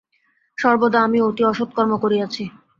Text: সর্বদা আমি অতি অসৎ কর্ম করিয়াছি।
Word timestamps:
সর্বদা 0.57 0.99
আমি 1.01 1.19
অতি 1.21 1.43
অসৎ 1.45 1.69
কর্ম 1.73 1.93
করিয়াছি। 1.97 2.43